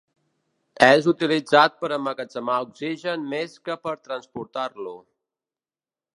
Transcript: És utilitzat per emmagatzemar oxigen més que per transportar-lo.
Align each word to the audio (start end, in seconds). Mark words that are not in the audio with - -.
És 0.85 1.09
utilitzat 1.11 1.75
per 1.83 1.91
emmagatzemar 1.97 2.57
oxigen 2.65 3.29
més 3.35 3.55
que 3.69 3.77
per 3.85 3.95
transportar-lo. 4.09 4.97